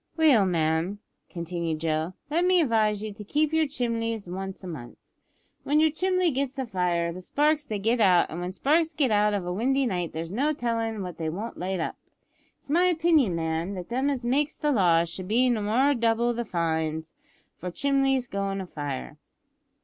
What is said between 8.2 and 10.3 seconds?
and when sparks get out of a windy night